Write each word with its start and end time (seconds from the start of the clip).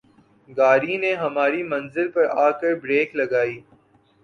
گاڑی 0.49 0.95
نے 1.03 1.11
ہماری 1.15 1.61
منزل 1.71 2.07
پر 2.13 2.25
آ 2.37 2.49
کر 2.59 2.71
بریک 2.83 3.09
لگائی 3.19 3.55